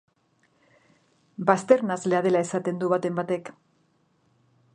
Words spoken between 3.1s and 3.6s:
batek.